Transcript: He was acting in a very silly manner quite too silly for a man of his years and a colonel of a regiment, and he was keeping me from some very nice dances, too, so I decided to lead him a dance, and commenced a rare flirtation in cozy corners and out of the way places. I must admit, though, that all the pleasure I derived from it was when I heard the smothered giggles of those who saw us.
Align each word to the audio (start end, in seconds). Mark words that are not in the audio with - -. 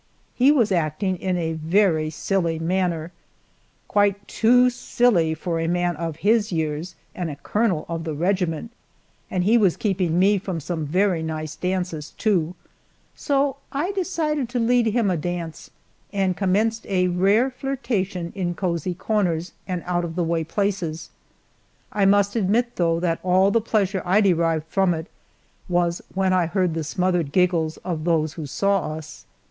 He 0.33 0.51
was 0.51 0.71
acting 0.71 1.15
in 1.17 1.37
a 1.37 1.53
very 1.53 2.09
silly 2.09 2.57
manner 2.57 3.11
quite 3.87 4.27
too 4.27 4.71
silly 4.71 5.35
for 5.35 5.59
a 5.59 5.67
man 5.67 5.95
of 5.95 6.15
his 6.25 6.51
years 6.51 6.95
and 7.13 7.29
a 7.29 7.35
colonel 7.35 7.85
of 7.87 8.07
a 8.07 8.13
regiment, 8.15 8.71
and 9.29 9.43
he 9.43 9.59
was 9.59 9.77
keeping 9.77 10.17
me 10.17 10.39
from 10.39 10.59
some 10.59 10.87
very 10.87 11.21
nice 11.21 11.55
dances, 11.55 12.13
too, 12.17 12.55
so 13.15 13.57
I 13.71 13.91
decided 13.91 14.49
to 14.49 14.59
lead 14.59 14.87
him 14.87 15.11
a 15.11 15.17
dance, 15.17 15.69
and 16.11 16.35
commenced 16.35 16.87
a 16.87 17.07
rare 17.09 17.51
flirtation 17.51 18.31
in 18.33 18.55
cozy 18.55 18.95
corners 18.95 19.53
and 19.67 19.83
out 19.85 20.03
of 20.03 20.15
the 20.15 20.23
way 20.23 20.43
places. 20.43 21.11
I 21.91 22.05
must 22.07 22.35
admit, 22.35 22.75
though, 22.77 22.99
that 23.01 23.19
all 23.21 23.51
the 23.51 23.61
pleasure 23.61 24.01
I 24.03 24.19
derived 24.21 24.65
from 24.65 24.95
it 24.95 25.05
was 25.69 26.01
when 26.15 26.33
I 26.33 26.47
heard 26.47 26.73
the 26.73 26.83
smothered 26.83 27.31
giggles 27.31 27.77
of 27.85 28.03
those 28.03 28.33
who 28.33 28.47
saw 28.47 28.93
us. 28.95 29.27